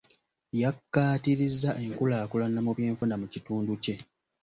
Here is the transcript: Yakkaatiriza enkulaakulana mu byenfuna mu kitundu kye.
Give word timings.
Yakkaatiriza 0.61 1.69
enkulaakulana 1.85 2.59
mu 2.65 2.71
byenfuna 2.77 3.15
mu 3.21 3.27
kitundu 3.33 3.73
kye. 3.83 3.95